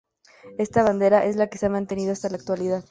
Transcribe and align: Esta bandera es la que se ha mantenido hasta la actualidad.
Esta 0.57 0.81
bandera 0.81 1.25
es 1.25 1.35
la 1.35 1.45
que 1.45 1.59
se 1.59 1.67
ha 1.67 1.69
mantenido 1.69 2.11
hasta 2.13 2.27
la 2.29 2.37
actualidad. 2.37 2.79